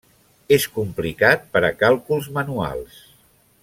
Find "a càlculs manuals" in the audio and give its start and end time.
1.69-3.01